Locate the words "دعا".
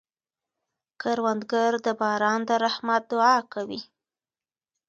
3.11-3.35